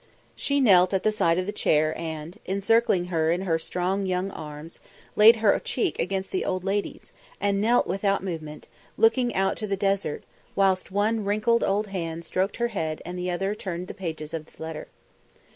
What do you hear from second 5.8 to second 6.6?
against the